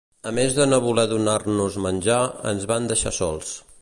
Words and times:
A 0.29 0.31
més 0.37 0.55
de 0.59 0.65
no 0.69 0.79
voler 0.85 1.03
donar-nos 1.11 1.77
menjar, 1.87 2.19
ens 2.53 2.67
van 2.73 2.89
deixar 2.93 3.15
sols. 3.21 3.53